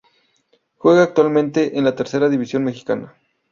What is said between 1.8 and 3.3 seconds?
la Tercera división mexicana.